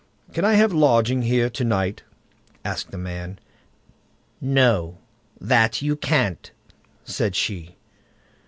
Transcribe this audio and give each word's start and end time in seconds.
"Can 0.33 0.43
I 0.43 0.53
have 0.53 0.73
lodging 0.73 1.21
here 1.21 1.47
to 1.51 1.63
night?" 1.63 2.01
asked 2.65 2.89
the 2.89 2.97
man. 2.97 3.37
"No! 4.41 4.97
that 5.39 5.83
you 5.83 5.95
can't", 5.95 6.49
said 7.05 7.35
she. 7.35 7.75